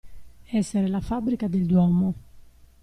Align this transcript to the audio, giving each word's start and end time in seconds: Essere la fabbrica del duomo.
Essere 0.51 0.87
la 0.87 0.99
fabbrica 0.99 1.47
del 1.47 1.67
duomo. 1.67 2.13